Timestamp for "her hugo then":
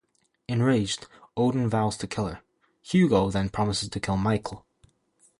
2.25-3.49